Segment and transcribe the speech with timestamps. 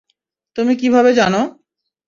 [0.55, 1.41] তুমি কিভাবে জানো?